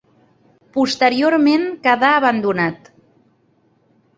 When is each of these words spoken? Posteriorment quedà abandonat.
Posteriorment 0.77 1.67
quedà 1.85 2.09
abandonat. 2.21 2.91